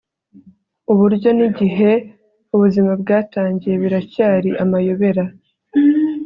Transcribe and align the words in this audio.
Uburyo 0.91 1.29
nigihe 1.37 1.91
ubuzima 2.55 2.91
bwatangiye 3.01 3.75
biracyari 3.81 4.49
amayobera 4.63 5.23